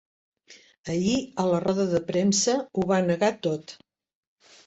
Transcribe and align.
Ahir, 0.93 1.17
a 1.43 1.43
la 1.49 1.59
roda 1.65 1.85
de 1.91 2.01
premsa, 2.09 2.55
ho 2.79 2.87
va 2.93 2.99
negar 3.11 3.31
tot. 3.49 3.77